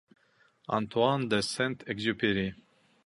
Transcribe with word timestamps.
Антуан 0.77 1.21
де 1.33 1.41
Сент-Экзюпери. 1.51 2.47